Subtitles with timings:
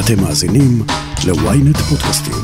[0.00, 0.82] אתם מאזינים
[1.26, 2.34] ל-ynet פודקאסטים.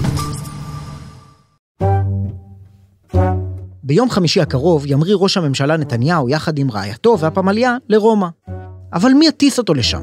[3.82, 8.26] ביום חמישי הקרוב ימריא ראש הממשלה נתניהו יחד עם רעייתו והפמליה לרומא.
[8.92, 10.02] אבל מי יטיס אותו לשם?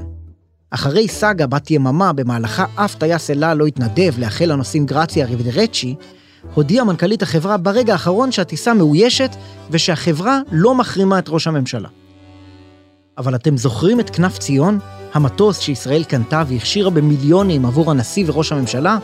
[0.72, 5.96] אחרי סאגה בת יממה במהלכה אף טייס אלה לא התנדב לאחל לנוסעים גרציה ריבדרצ'י,
[6.54, 9.36] הודיעה מנכ"לית החברה ברגע האחרון שהטיסה מאוישת
[9.70, 11.90] ושהחברה לא מחרימה את ראש הממשלה.
[13.18, 14.80] אבל אתם זוכרים את כנף ציון?
[15.14, 18.98] המטוס שישראל קנתה והכשירה במיליונים עבור הנשיא וראש הממשלה?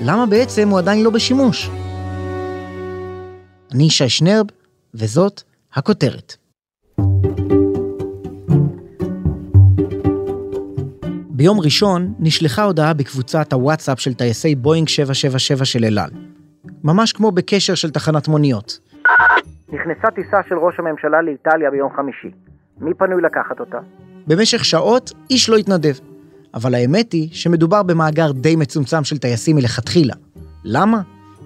[0.00, 1.70] למה בעצם הוא עדיין לא בשימוש?
[3.74, 4.46] אני ישי שנרב,
[4.94, 5.42] וזאת
[5.74, 6.36] הכותרת.
[11.30, 16.10] ביום ראשון נשלחה הודעה בקבוצת הוואטסאפ של טייסי בואינג 777 של אל על.
[16.84, 18.78] ממש כמו בקשר של תחנת מוניות.
[19.68, 22.30] נכנסה טיסה של ראש הממשלה לאיטליה ביום חמישי.
[22.80, 23.78] מי פנוי לקחת אותה?
[24.26, 25.94] במשך שעות איש לא התנדב.
[26.54, 30.14] אבל האמת היא שמדובר במאגר די מצומצם של טייסים מלכתחילה.
[30.64, 31.00] למה?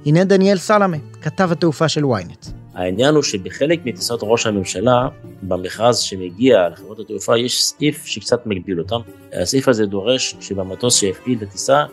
[0.06, 2.50] הנה דניאל סלמה, כתב התעופה של ynet.
[2.75, 5.08] העניין הוא שבחלק מטיסות ראש הממשלה,
[5.42, 9.00] במכרז שמגיע לחברות התעופה, יש סעיף שקצת מגביל אותם.
[9.33, 11.84] הסעיף הזה דורש שבמטוס שיפעיל את הטיסה,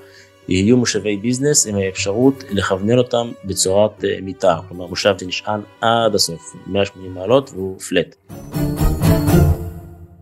[0.47, 6.55] יהיו מושבי ביזנס עם האפשרות לכוונן אותם בצורת אה, מיטה, כלומר מושב שנשען עד הסוף,
[6.67, 8.15] 180 מעלות והוא פלט.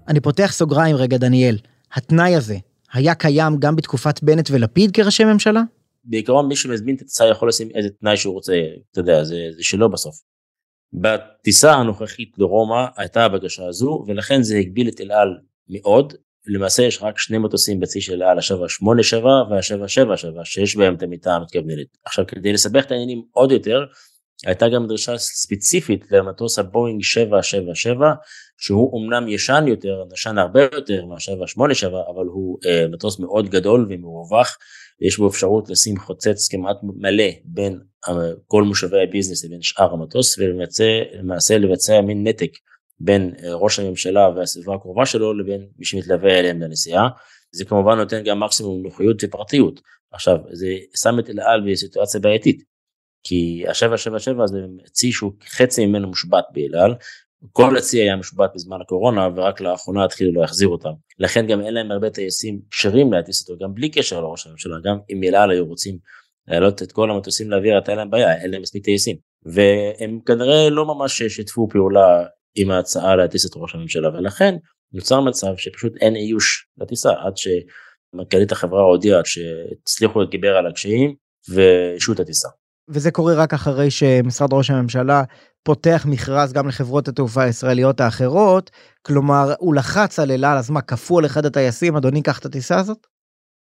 [0.10, 1.58] אני פותח סוגריים רגע, דניאל.
[1.94, 2.56] התנאי הזה
[2.94, 5.62] היה קיים גם בתקופת בנט ולפיד כראשי ממשלה?
[6.04, 8.54] בעיקרון מי שמזמין את הטיסה יכול לשים איזה תנאי שהוא רוצה,
[8.92, 10.16] אתה יודע, זה, זה שלו בסוף.
[10.94, 15.38] בטיסה הנוכחית לרומא הייתה הבקשה הזו ולכן זה הגביל את אל על
[15.70, 16.14] מאוד.
[16.48, 21.36] למעשה יש רק שני מטוסים בצי של אל על, ה-787 וה-777 שיש בהם את המיטה
[21.36, 21.98] המתכווננת.
[22.06, 23.86] עכשיו כדי לסבך את העניינים עוד יותר,
[24.46, 28.14] הייתה גם דרישה ספציפית למטוס הבואינג 777
[28.58, 34.58] שהוא אמנם ישן יותר, נשן הרבה יותר מה-787 אבל הוא אה, מטוס מאוד גדול ומרווח,
[35.02, 38.14] יש בו אפשרות לשים חוצץ כמעט מלא בין אה,
[38.48, 42.52] כל מושבי הביזנס לבין שאר המטוס ולמעשה לבצע מין נתק
[43.00, 47.08] בין אה, ראש הממשלה והסביבה הקרובה שלו לבין מי שמתלווה אליהם לנסיעה.
[47.52, 49.82] זה כמובן נותן גם מקסימום נוחיות ופרטיות.
[50.12, 50.68] עכשיו זה
[51.02, 52.64] שם את אל על בסיטואציה בעייתית
[53.24, 54.60] כי ה-777 זה
[54.92, 56.96] צי שהוא חצי ממנו מושבת באל על,
[57.52, 60.90] כל הצי היה מושבת בזמן הקורונה ורק לאחרונה התחילו להחזיר אותם.
[61.20, 64.98] לכן גם אין להם הרבה טייסים כשרים להטיס אותו, גם בלי קשר לראש הממשלה, גם
[65.10, 65.98] אם אל על היו רוצים
[66.48, 69.16] להעלות את כל המטוסים לאוויר, הייתה להם בעיה, אין להם מספיק טייסים.
[69.46, 72.26] והם כנראה לא ממש שיתפו פעולה
[72.56, 74.56] עם ההצעה להטיס את ראש הממשלה, ולכן
[74.94, 81.16] נוצר מצב שפשוט אין איוש לטיסה עד שמנכ"לית החברה הודיעה שהצליחו להתגבר על הקשיים
[81.50, 82.50] ואישו את הטיסה.
[82.90, 85.24] וזה קורה רק אחרי שמשרד ראש הממשלה
[85.64, 90.82] פותח מכרז גם לחברות התעופה הישראליות האחרות, כלומר הוא לחץ על אל על, אז מה,
[90.82, 93.08] כפו על אחד הטייסים, אדוני קח את הטיסה הזאת?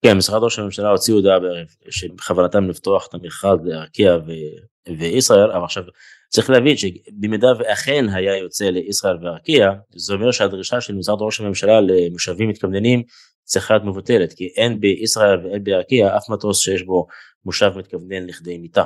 [0.05, 5.63] כן, משרד ראש הממשלה הוציא הודעה בערב שבכוונתם לפתוח את המכרז לארקיע ו- וישראל, אבל
[5.63, 5.83] עכשיו
[6.29, 11.81] צריך להבין שבמידה ואכן היה יוצא לישראל וארקיע, זה אומר שהדרישה של משרד ראש הממשלה
[11.81, 13.03] למושבים מתכווננים
[13.43, 17.07] צריכה להיות מבוטלת, כי אין בישראל ואין בארקיע אף מטוס שיש בו
[17.45, 18.83] מושב מתכוונן לכדי מיטה.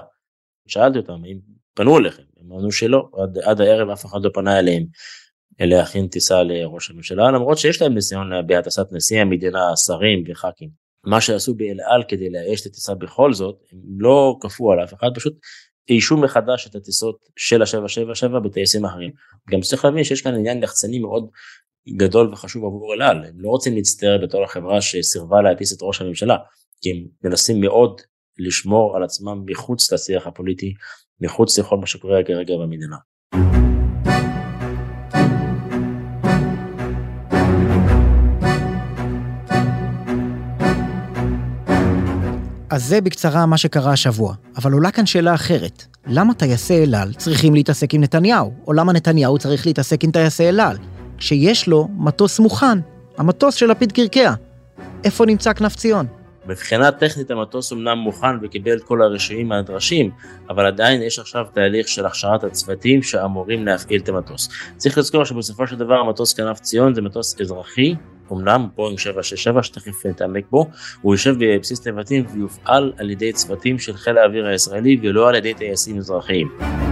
[0.67, 1.37] שאלתי אותם אם
[1.73, 4.85] פנו אליכם, הם אמרו שלא, עד, עד הערב אף אחד לא פנה אליהם
[5.59, 10.69] להכין טיסה לראש הממשלה, למרות שיש להם ניסיון בהטסת נשיא המדינה, שרים וח"כים.
[11.05, 14.93] מה שעשו באל על כדי לאייש את הטיסה בכל זאת, הם לא כפו על אף
[14.93, 15.33] אחד, פשוט
[15.89, 19.11] איישו מחדש את הטיסות של ה-777 בטייסים אחרים.
[19.49, 21.29] גם צריך להבין שיש כאן עניין לחצני מאוד
[21.97, 26.01] גדול וחשוב עבור אל על, הם לא רוצים להצטער בתור החברה שסירבה להטיס את ראש
[26.01, 26.37] הממשלה,
[26.81, 28.01] כי הם מנסים מאוד
[28.47, 30.73] לשמור על עצמם מחוץ לשיח הפוליטי,
[31.21, 32.97] מחוץ לכל מה שקורה כרגע במדינה.
[42.69, 45.85] אז זה בקצרה מה שקרה השבוע, אבל עולה כאן שאלה אחרת.
[46.07, 48.53] למה טייסי אל על צריכים להתעסק עם נתניהו?
[48.67, 50.77] או למה נתניהו צריך להתעסק עם טייסי אל על?
[51.17, 52.79] כשיש לו מטוס מוכן,
[53.17, 54.33] המטוס של לפיד קרקע.
[55.03, 56.20] איפה נמצא כנף ציון?
[56.45, 60.11] מבחינה טכנית המטוס אמנם מוכן וקיבל את כל הרישויים הנדרשים,
[60.49, 64.49] אבל עדיין יש עכשיו תהליך של הכשרת הצוותים שאמורים להפעיל את המטוס.
[64.77, 67.95] צריך לזכור שבסופו של דבר המטוס כנף ציון זה מטוס אזרחי,
[68.31, 70.69] אמנם בואינג 767 שתכף נתעמק בו,
[71.01, 75.53] הוא יושב בבסיס נבטים ויופעל על ידי צוותים של חיל האוויר הישראלי ולא על ידי
[75.53, 76.90] טייסים אזרחיים.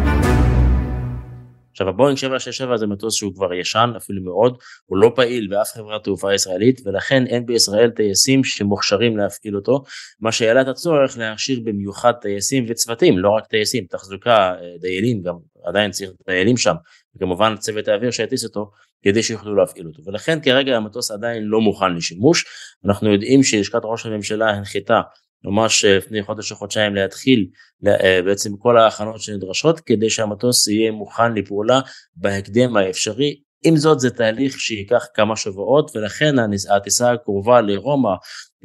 [1.80, 6.04] עכשיו הבואינג 767 זה מטוס שהוא כבר ישן אפילו מאוד, הוא לא פעיל באף חברת
[6.04, 9.84] תעופה ישראלית ולכן אין בישראל טייסים שמוכשרים להפעיל אותו,
[10.20, 15.36] מה שהעלה את הצורך להכשיר במיוחד טייסים וצוותים, לא רק טייסים, תחזוקה, אה, דיילים, גם
[15.64, 16.76] עדיין צריך דיילים שם,
[17.16, 18.72] וכמובן צוות האוויר שיטיס אותו,
[19.04, 20.02] כדי שיוכלו להפעיל אותו.
[20.06, 22.46] ולכן כרגע המטוס עדיין לא מוכן לשימוש.
[22.86, 25.02] אנחנו יודעים שלשכת ראש הממשלה הנחיתה
[25.44, 27.48] ממש אה, לפני חודש או חודשיים להתחיל
[27.88, 31.80] אה, בעצם כל ההכנות שנדרשות כדי שהמטוס יהיה מוכן לפעולה
[32.16, 33.40] בהקדם האפשרי.
[33.64, 36.36] עם זאת זה תהליך שייקח כמה שבועות ולכן
[36.76, 38.14] הטיסה הקרובה לרומא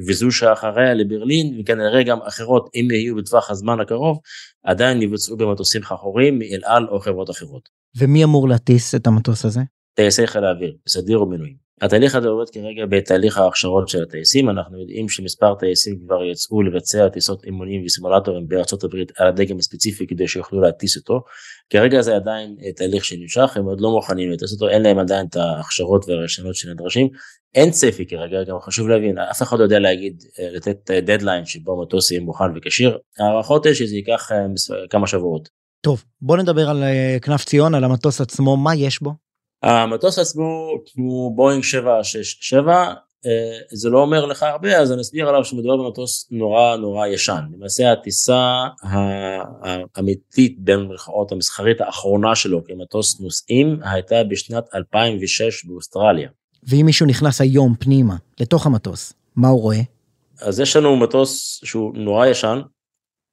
[0.08, 4.18] וזו שאחריה לברלין וכנראה גם אחרות אם יהיו בטווח הזמן הקרוב
[4.64, 7.68] עדיין יבוצעו במטוסים חכורים מאל על או חברות אחרות.
[7.98, 9.60] ומי אמור להטיס את המטוס הזה?
[9.94, 11.63] טייסי חיל האוויר, בסדיר ומילואים.
[11.80, 17.08] התהליך הזה עובד כרגע בתהליך ההכשרות של הטייסים, אנחנו יודעים שמספר טייסים כבר יצאו לבצע
[17.08, 21.20] טיסות אימונים וסימולטורים בארצות הברית על הדגם הספציפי כדי שיוכלו להטיס אותו.
[21.70, 25.26] כרגע זה עדיין אה, תהליך שנמשך, הם עוד לא מוכנים לטוס אותו, אין להם עדיין
[25.26, 27.08] את ההכשרות והרשיונות שנדרשים.
[27.54, 31.46] אין צפי כרגע, גם חשוב להבין, אף אחד לא יודע להגיד, אה, לתת דדליין אה,
[31.46, 34.30] שבו מטוס יהיה מוכן וכשיר, הערכות יש שזה ייקח
[34.90, 35.48] כמה שבועות.
[35.80, 36.84] טוב, בוא נדבר על
[37.22, 39.23] כנף ציון, על המטוס עצמו, מה יש בו?
[39.64, 42.94] המטוס עצמו הוא בואינג 767
[43.26, 43.30] אה,
[43.72, 47.92] זה לא אומר לך הרבה אז אני אסביר עליו שמדובר במטוס נורא נורא ישן למעשה
[47.92, 56.28] הטיסה האמיתית בין מרכאות המסחרית האחרונה שלו כמטוס נוסעים הייתה בשנת 2006 באוסטרליה.
[56.62, 59.80] ואם מישהו נכנס היום פנימה לתוך המטוס מה הוא רואה?
[60.40, 62.60] אז יש לנו מטוס שהוא נורא ישן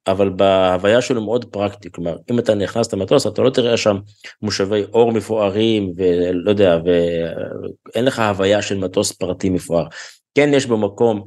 [0.06, 3.96] אבל בהוויה שלו מאוד פרקטי, כלומר אם אתה נכנס למטוס אתה לא תראה שם
[4.42, 9.86] מושבי אור מפוארים ולא יודע ואין לך הוויה של מטוס פרטי מפואר.
[10.34, 11.22] כן יש בו מקום,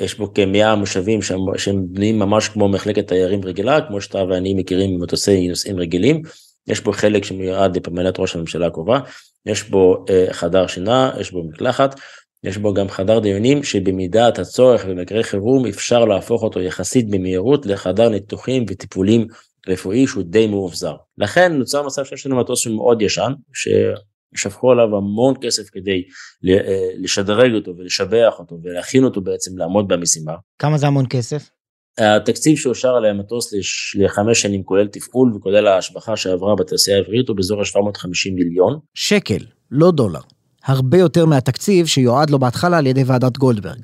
[0.00, 4.54] יש בו כמאה מושבים שהם, שהם בנויים ממש כמו מחלקת תיירים רגילה, כמו שאתה ואני
[4.54, 6.22] מכירים ממטוסי נוסעים רגילים,
[6.66, 9.00] יש בו חלק שמיועד לפמלת ראש הממשלה הקרובה,
[9.46, 12.00] יש בו אה, חדר שינה, יש בו מקלחת,
[12.44, 18.08] יש בו גם חדר דיונים שבמידת הצורך במקרה חירום אפשר להפוך אותו יחסית במהירות לחדר
[18.08, 19.26] ניתוחים וטיפולים
[19.68, 20.94] רפואי שהוא די מאובזר.
[21.18, 26.02] לכן נוצר מצב שיש לנו מטוס מאוד ישן, ששפכו עליו המון כסף כדי
[26.48, 30.32] אה, לשדרג אותו ולשבח אותו ולהכין אותו בעצם לעמוד במשימה.
[30.58, 31.50] כמה זה המון כסף?
[31.98, 33.54] התקציב שאושר על המטוס
[33.94, 38.78] לחמש שנים כולל תפעול וכולל ההשבחה שעברה בתעשייה העברית הוא באזור ה-750 מיליון.
[38.94, 40.20] שקל, לא דולר.
[40.68, 43.78] הרבה יותר מהתקציב שיועד לו בהתחלה על ידי ועדת גולדברג.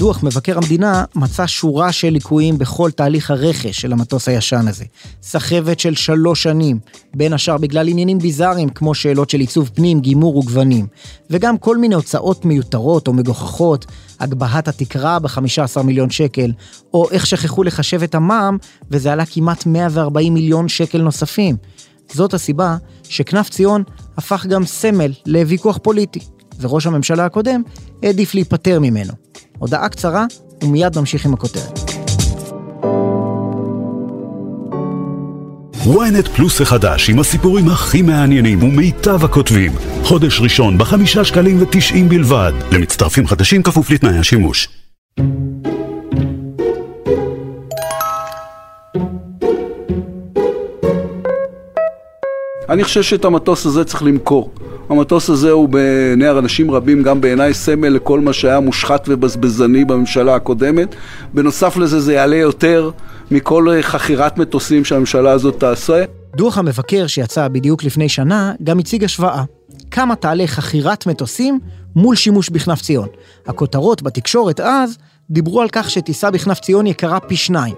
[0.00, 4.84] דוח מבקר המדינה מצא שורה של ליקויים בכל תהליך הרכש של המטוס הישן הזה.
[5.22, 6.78] סחבת של שלוש שנים,
[7.16, 10.86] בין השאר בגלל עניינים ביזאריים כמו שאלות של עיצוב פנים, גימור וגוונים,
[11.30, 13.86] וגם כל מיני הוצאות מיותרות או מגוחכות,
[14.20, 16.52] הגבהת התקרה ב-15 מיליון שקל,
[16.94, 18.56] או איך שכחו לחשב את המע"מ
[18.90, 21.56] וזה עלה כמעט 140 מיליון שקל נוספים.
[22.12, 22.76] זאת הסיבה
[23.08, 23.82] שכנף ציון
[24.16, 26.20] הפך גם סמל לוויכוח פוליטי,
[26.60, 27.62] וראש הממשלה הקודם
[28.02, 29.29] העדיף להיפטר ממנו.
[29.60, 30.26] הודעה קצרה,
[30.62, 31.80] ומיד נמשיך עם הכותרת.
[35.84, 39.72] ynet פלוס החדש עם הסיפורים הכי מעניינים ומיטב הכותבים.
[40.04, 42.52] חודש ראשון בחמישה שקלים ותשעים בלבד.
[42.72, 44.68] למצטרפים חדשים כפוף לתנאי השימוש.
[52.68, 54.50] אני חושב שאת המטוס הזה צריך למכור.
[54.90, 60.34] המטוס הזה הוא בעיני אנשים רבים, גם בעיניי סמל לכל מה שהיה מושחת ובזבזני בממשלה
[60.34, 60.94] הקודמת.
[61.34, 62.90] בנוסף לזה זה יעלה יותר
[63.30, 66.04] מכל חכירת מטוסים שהממשלה הזאת תעשה.
[66.36, 69.44] דוח המבקר שיצא בדיוק לפני שנה גם הציג השוואה.
[69.90, 71.60] כמה תעלה חכירת מטוסים
[71.96, 73.08] מול שימוש בכנף ציון.
[73.46, 74.98] הכותרות בתקשורת אז
[75.30, 77.74] דיברו על כך שטיסה בכנף ציון יקרה פי שניים.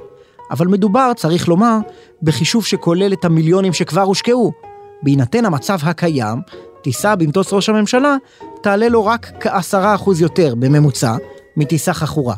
[0.50, 1.78] אבל מדובר, צריך לומר,
[2.22, 4.52] בחישוב שכולל את המיליונים שכבר הושקעו.
[5.02, 6.38] בהינתן המצב הקיים,
[6.82, 8.16] טיסה במטוס ראש הממשלה
[8.62, 11.16] תעלה לו רק כעשרה אחוז יותר בממוצע
[11.56, 12.34] מטיסה חכורה.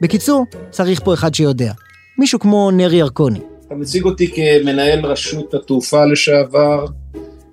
[0.00, 1.72] בקיצור, צריך פה אחד שיודע.
[2.18, 3.40] מישהו כמו נרי ירקוני.
[3.66, 6.86] אתה מציג אותי כמנהל רשות התעופה לשעבר,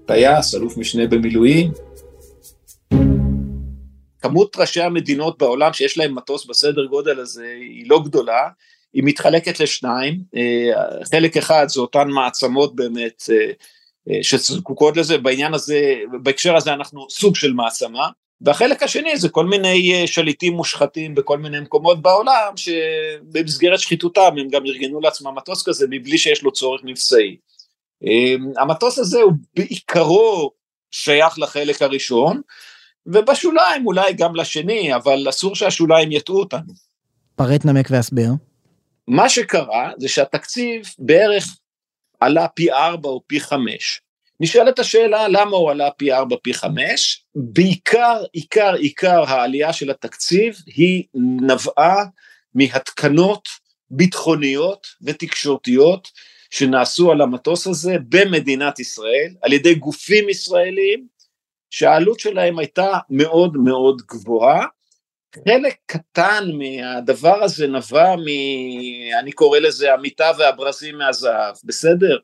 [0.05, 1.71] טייס, אלוף משנה במילואים.
[4.21, 8.49] כמות ראשי המדינות בעולם שיש להם מטוס בסדר גודל הזה היא לא גדולה,
[8.93, 13.51] היא מתחלקת לשניים, אה, חלק אחד זה אותן מעצמות באמת אה,
[14.21, 18.09] שזקוקות לזה, בעניין הזה, בהקשר הזה אנחנו סוג של מעצמה,
[18.41, 24.47] והחלק השני זה כל מיני אה, שליטים מושחתים בכל מיני מקומות בעולם שבמסגרת שחיתותם הם
[24.49, 27.37] גם ארגנו לעצמם מטוס כזה מבלי שיש לו צורך מבצעי.
[28.05, 30.51] אה, המטוס הזה הוא בעיקרו
[30.91, 32.41] שייך לחלק הראשון
[33.05, 36.73] ובשוליים אולי גם לשני אבל אסור שהשוליים יטעו אותנו.
[37.35, 38.29] פרט נמק והסבר.
[39.07, 41.57] מה שקרה זה שהתקציב בערך
[42.21, 44.01] עלה פי ארבע או פי חמש.
[44.39, 50.55] נשאלת השאלה למה הוא עלה פי ארבע פי חמש, בעיקר עיקר עיקר העלייה של התקציב
[50.65, 51.03] היא
[51.41, 52.05] נבעה
[52.55, 53.49] מהתקנות
[53.89, 56.07] ביטחוניות ותקשורתיות
[56.49, 61.07] שנעשו על המטוס הזה במדינת ישראל, על ידי גופים ישראלים,
[61.69, 64.65] שהעלות שלהם הייתה מאוד מאוד גבוהה.
[65.35, 68.27] חלק קטן מהדבר הזה נבע מ...
[69.19, 72.17] אני קורא לזה המיטה והברזים מהזהב, בסדר?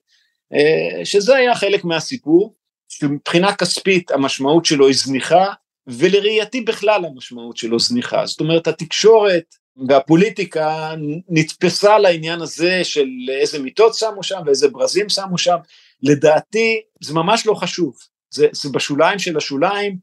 [0.54, 2.56] אה, שזה היה חלק מהסיפור,
[2.90, 5.46] שמבחינה כספית המשמעות שלו היא זניחה,
[5.88, 8.26] ולראייתי בכלל המשמעות שלו זניחה.
[8.26, 9.56] זאת אומרת, התקשורת
[9.88, 10.94] והפוליטיקה
[11.30, 15.58] נתפסה לעניין הזה של איזה מיטות שמו שם ואיזה ברזים שמו שם,
[16.04, 17.98] לדעתי זה ממש לא חשוב,
[18.30, 19.98] זה, זה בשוליים של השוליים,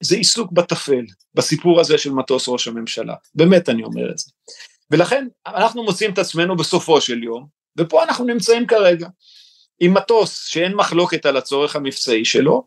[0.00, 1.04] זה עיסוק בטפל,
[1.34, 4.30] בסיפור הזה של מטוס ראש הממשלה, באמת אני אומר את זה.
[4.90, 7.46] ולכן אנחנו מוצאים את עצמנו בסופו של יום,
[7.78, 9.08] ופה אנחנו נמצאים כרגע,
[9.80, 12.66] עם מטוס שאין מחלוקת על הצורך המבצעי שלו,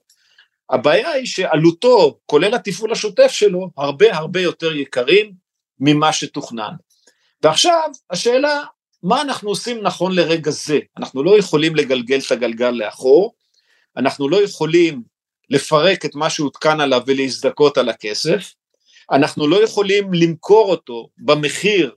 [0.70, 5.34] הבעיה היא שעלותו, כולל התפעול השוטף שלו, הרבה הרבה יותר יקרים
[5.80, 6.74] ממה שתוכנן.
[7.44, 8.64] ועכשיו השאלה,
[9.04, 10.80] מה אנחנו עושים נכון לרגע זה?
[10.98, 13.34] אנחנו לא יכולים לגלגל את הגלגל לאחור,
[13.98, 15.13] אנחנו לא יכולים
[15.50, 18.54] לפרק את מה שהותקן עליו ולהזדכות על הכסף,
[19.12, 21.92] אנחנו לא יכולים למכור אותו במחיר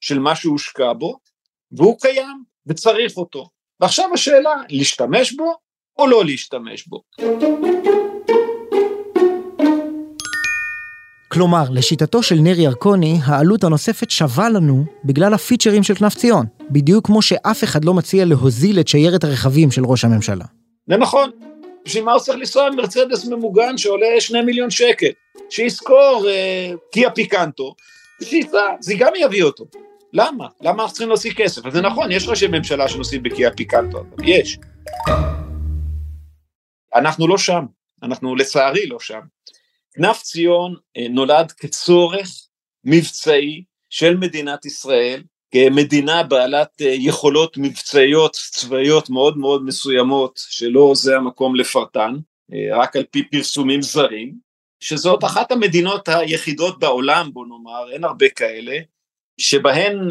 [0.00, 1.18] של מה שהושקע בו,
[1.72, 3.48] והוא קיים וצריך אותו.
[3.80, 5.54] ועכשיו השאלה, להשתמש בו
[5.98, 7.02] או לא להשתמש בו.
[11.32, 17.06] כלומר, לשיטתו של נר ירקוני, העלות הנוספת שווה לנו בגלל הפיצ'רים של כנף ציון, בדיוק
[17.06, 20.44] כמו שאף אחד לא מציע להוזיל את שיירת הרכבים של ראש הממשלה.
[20.86, 21.30] זה נכון.
[21.84, 25.10] בשביל מה הוא צריך לנסוע מרצדס ממוגן שעולה שני מיליון שקל?
[25.50, 27.74] שיזכור אה, קיה פיקנטו,
[28.24, 29.64] שייסע, זה גם יביא אותו.
[30.12, 30.46] למה?
[30.60, 31.66] למה אנחנו צריכים להוציא כסף?
[31.66, 34.58] אז זה נכון, יש ראשי ממשלה שנוסעים בקיה פיקנטו, יש.
[36.94, 37.64] אנחנו לא שם,
[38.02, 39.20] אנחנו לצערי לא שם.
[39.92, 42.28] כנף ציון אה, נולד כצורך
[42.84, 51.16] מבצעי של מדינת ישראל, כמדינה בעלת אה, יכולות מבצעיות צבאיות מאוד מאוד מסוימות, שלא זה
[51.16, 52.14] המקום לפרטן,
[52.52, 54.34] אה, רק על פי פרסומים זרים,
[54.80, 58.78] שזאת אחת המדינות היחידות בעולם, בוא נאמר, אין הרבה כאלה,
[59.40, 60.10] שבהן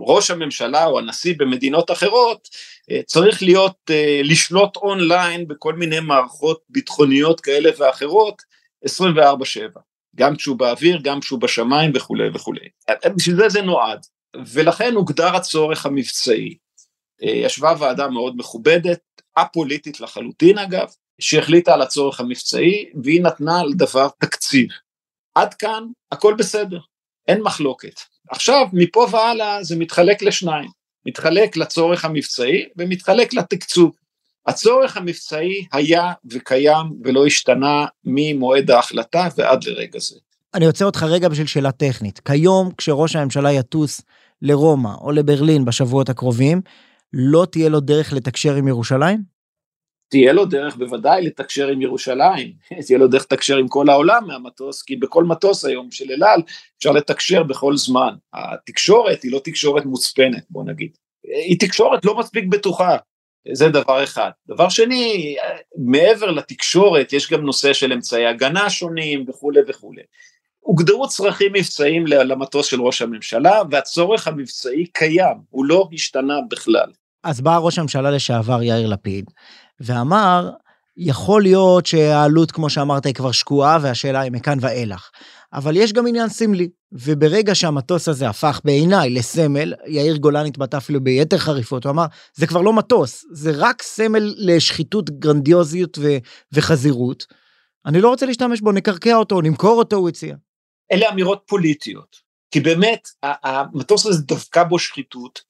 [0.00, 2.48] ראש הממשלה או הנשיא במדינות אחרות
[3.06, 3.90] צריך להיות,
[4.24, 8.42] לשלוט אונליין בכל מיני מערכות ביטחוניות כאלה ואחרות,
[8.84, 9.80] 24/7,
[10.16, 12.68] גם כשהוא באוויר, גם כשהוא בשמיים וכולי וכולי.
[13.16, 16.56] בשביל זה זה נועד, ולכן הוגדר הצורך המבצעי.
[17.22, 19.00] אה, ישבה ועדה מאוד מכובדת,
[19.36, 20.88] א-פוליטית לחלוטין אגב,
[21.20, 24.68] שהחליטה על הצורך המבצעי, והיא נתנה לדבר תקציב.
[25.34, 26.78] עד כאן הכל בסדר,
[27.28, 28.00] אין מחלוקת.
[28.30, 30.70] עכשיו, מפה והלאה זה מתחלק לשניים,
[31.06, 33.96] מתחלק לצורך המבצעי ומתחלק לתקצוב.
[34.46, 40.18] הצורך המבצעי היה וקיים ולא השתנה ממועד ההחלטה ועד לרגע זה.
[40.54, 42.18] אני עוצר אותך רגע בשביל שאלה טכנית.
[42.18, 44.02] כיום, כשראש הממשלה יטוס
[44.42, 46.60] לרומא או לברלין בשבועות הקרובים,
[47.12, 49.22] לא תהיה לו דרך לתקשר עם ירושלים?
[50.08, 52.52] תהיה לו דרך בוודאי לתקשר עם ירושלים,
[52.86, 56.42] תהיה לו דרך לתקשר עם כל העולם מהמטוס, כי בכל מטוס היום של אל על
[56.78, 58.14] אפשר לתקשר בכל זמן.
[58.34, 60.90] התקשורת היא לא תקשורת מוצפנת, בוא נגיד.
[61.48, 62.96] היא תקשורת לא מספיק בטוחה,
[63.52, 64.30] זה דבר אחד.
[64.48, 65.36] דבר שני,
[65.76, 70.02] מעבר לתקשורת יש גם נושא של אמצעי הגנה שונים וכולי וכולי.
[70.62, 76.90] הוגדרו צרכים מבצעיים למטוס של ראש הממשלה והצורך המבצעי קיים, הוא לא השתנה בכלל.
[77.24, 79.24] אז בא ראש הממשלה לשעבר יאיר לפיד
[79.80, 80.50] ואמר,
[80.96, 85.10] יכול להיות שהעלות כמו שאמרת היא כבר שקועה והשאלה היא מכאן ואילך.
[85.52, 91.00] אבל יש גם עניין סמלי, וברגע שהמטוס הזה הפך בעיניי לסמל, יאיר גולן התבטא אפילו
[91.00, 92.04] ביתר חריפות, הוא אמר,
[92.34, 96.16] זה כבר לא מטוס, זה רק סמל לשחיתות, גרנדיוזיות ו-
[96.52, 97.26] וחזירות.
[97.86, 100.34] אני לא רוצה להשתמש בו, נקרקע אותו, נמכור אותו, הוא הציע.
[100.92, 102.16] אלה אמירות פוליטיות,
[102.50, 105.42] כי באמת המטוס הזה דבקה בו שחיתות,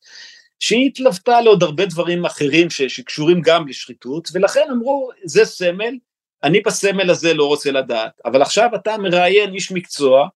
[0.58, 5.94] שהיא התלוותה לעוד הרבה דברים אחרים ש- שקשורים גם לשחיתות, ולכן אמרו, זה סמל,
[6.42, 10.28] אני בסמל הזה לא רוצה לדעת, אבל עכשיו אתה מראיין איש מקצוע,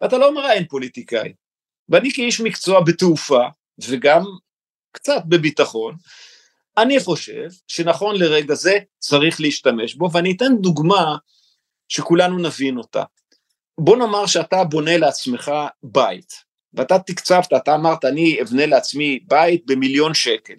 [0.00, 1.32] ואתה לא מראיין פוליטיקאי.
[1.88, 3.42] ואני כאיש מקצוע בתעופה,
[3.88, 4.24] וגם
[4.92, 5.96] קצת בביטחון,
[6.78, 11.16] אני חושב שנכון לרגע זה צריך להשתמש בו, ואני אתן דוגמה
[11.88, 13.04] שכולנו נבין אותה.
[13.78, 15.52] בוא נאמר שאתה בונה לעצמך
[15.82, 16.32] בית,
[16.74, 20.54] ואתה תקצבת, אתה אמרת אני אבנה לעצמי בית במיליון שקל,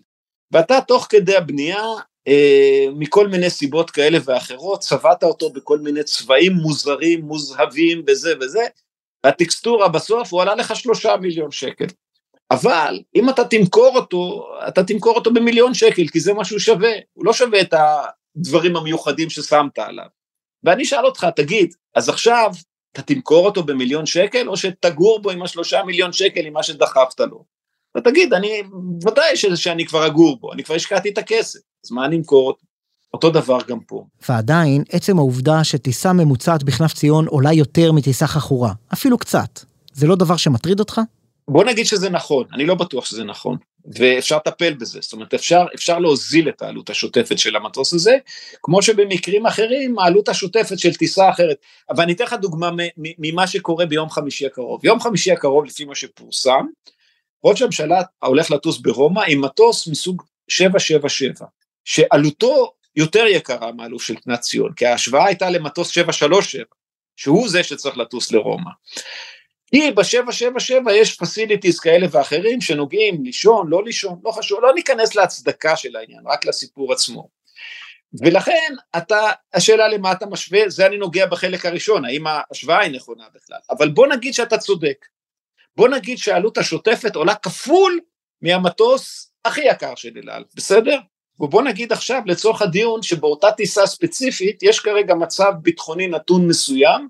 [0.51, 1.83] ואתה תוך כדי הבנייה
[2.27, 8.63] אה, מכל מיני סיבות כאלה ואחרות, צבעת אותו בכל מיני צבעים מוזרים, מוזהבים וזה וזה,
[9.23, 11.85] הטקסטורה בסוף הוא עלה לך שלושה מיליון שקל.
[12.51, 16.91] אבל אם אתה תמכור אותו, אתה תמכור אותו במיליון שקל, כי זה מה שהוא שווה,
[17.13, 17.73] הוא לא שווה את
[18.35, 20.05] הדברים המיוחדים ששמת עליו.
[20.63, 22.51] ואני אשאל אותך, תגיד, אז עכשיו
[22.93, 27.19] אתה תמכור אותו במיליון שקל, או שתגור בו עם השלושה מיליון שקל עם מה שדחפת
[27.19, 27.43] לו?
[27.91, 28.61] אתה תגיד, אני,
[29.07, 32.65] ודאי שאני כבר אגור בו, אני כבר השקעתי את הכסף, אז מה אני אמכור אותו?
[33.13, 34.05] אותו דבר גם פה.
[34.29, 39.59] ועדיין, עצם העובדה שטיסה ממוצעת בכנף ציון עולה יותר מטיסה חכורה, אפילו קצת,
[39.93, 41.01] זה לא דבר שמטריד אותך?
[41.47, 45.65] בוא נגיד שזה נכון, אני לא בטוח שזה נכון, ואפשר לטפל בזה, זאת אומרת אפשר,
[45.75, 48.17] אפשר להוזיל את העלות השוטפת של המטוס הזה,
[48.63, 51.57] כמו שבמקרים אחרים העלות השוטפת של טיסה אחרת,
[51.89, 55.95] אבל אני אתן לך דוגמה ממה שקורה ביום חמישי הקרוב, יום חמישי הקרוב לפי מה
[55.95, 56.65] שפורסם,
[57.43, 61.47] ראש הממשלה הולך לטוס ברומא עם מטוס מסוג 777,
[61.85, 66.63] שעלותו יותר יקרה מהעלות של תנת ציון, כי ההשוואה הייתה למטוס 737,
[67.15, 68.71] שהוא זה שצריך לטוס לרומא.
[69.75, 75.75] כי ב-777 יש פסיליטיז כאלה ואחרים שנוגעים לישון, לא לישון, לא חשוב, לא ניכנס להצדקה
[75.75, 77.29] של העניין, רק לסיפור עצמו.
[78.21, 83.23] ולכן אתה, השאלה למה אתה משווה, זה אני נוגע בחלק הראשון, האם ההשוואה היא נכונה
[83.35, 85.05] בכלל, אבל בוא נגיד שאתה צודק,
[85.75, 87.99] בוא נגיד שהעלות השוטפת עולה כפול
[88.41, 90.99] מהמטוס הכי יקר של אל על, בסדר?
[91.39, 97.07] ובוא נגיד עכשיו לצורך הדיון שבאותה טיסה ספציפית יש כרגע מצב ביטחוני נתון מסוים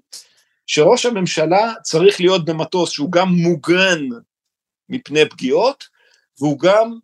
[0.67, 3.99] שראש הממשלה צריך להיות במטוס שהוא גם מוגן
[4.89, 5.83] מפני פגיעות
[6.39, 6.99] והוא גם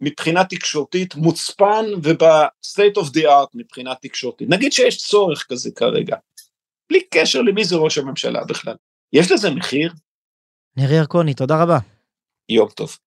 [0.00, 4.48] מבחינה תקשורתית מוצפן וב-state of the art מבחינה תקשורתית.
[4.48, 6.16] נגיד שיש צורך כזה כרגע,
[6.90, 8.74] בלי קשר למי זה ראש הממשלה בכלל.
[9.12, 9.92] יש לזה מחיר?
[10.76, 11.78] נרי ירקוני, תודה רבה.
[12.48, 12.98] יום טוב.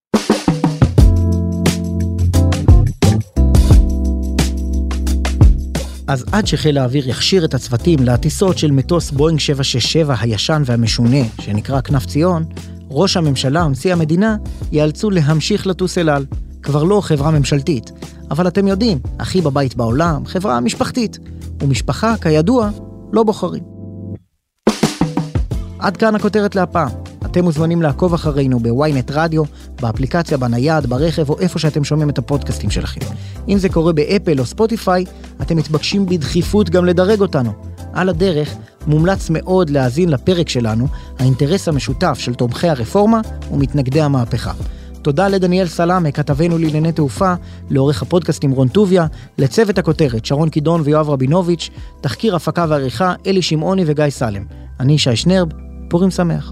[6.07, 11.81] אז עד שחיל האוויר יכשיר את הצוותים להטיסות של מטוס בואינג 767 הישן והמשונה, שנקרא
[11.81, 12.45] כנף ציון,
[12.89, 14.37] ראש הממשלה ונשיא המדינה
[14.71, 16.25] ייאלצו להמשיך לטוס אל על.
[16.63, 17.91] כבר לא חברה ממשלתית,
[18.31, 21.19] אבל אתם יודעים, הכי בבית בעולם, חברה משפחתית.
[21.63, 22.69] ומשפחה, כידוע,
[23.13, 23.63] לא בוחרים.
[25.79, 27.14] עד כאן הכותרת להפעם.
[27.35, 29.43] אתם מוזמנים לעקוב אחרינו בוויינט רדיו,
[29.81, 33.01] באפליקציה, בנייד, ברכב או איפה שאתם שומעים את הפודקאסטים שלכם.
[33.47, 35.05] אם זה קורה באפל או ספוטיפיי,
[35.41, 37.53] אתם מתבקשים בדחיפות גם לדרג אותנו.
[37.93, 38.55] על הדרך,
[38.87, 40.87] מומלץ מאוד להאזין לפרק שלנו,
[41.19, 43.21] האינטרס המשותף של תומכי הרפורמה
[43.51, 44.51] ומתנגדי המהפכה.
[45.01, 47.33] תודה לדניאל סלאמה, כתבנו לענייני תעופה,
[47.69, 49.05] לעורך הפודקאסטים רון טוביה,
[49.37, 51.69] לצוות הכותרת שרון קידון ויואב רבינוביץ',
[52.01, 54.43] תחקיר הפקה ועריכה אלי שמעוני וגיא סלם.
[54.79, 55.47] אני ישי שנרב,
[55.89, 56.51] פורים שמח.